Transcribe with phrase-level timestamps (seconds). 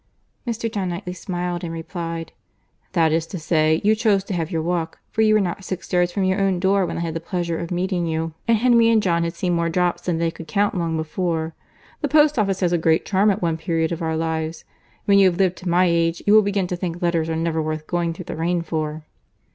[0.47, 0.67] Mr.
[0.71, 2.31] John Knightley smiled, and replied,
[2.93, 5.93] "That is to say, you chose to have your walk, for you were not six
[5.93, 8.89] yards from your own door when I had the pleasure of meeting you; and Henry
[8.89, 11.53] and John had seen more drops than they could count long before.
[12.01, 14.65] The post office has a great charm at one period of our lives.
[15.05, 17.61] When you have lived to my age, you will begin to think letters are never
[17.61, 19.03] worth going through the rain for."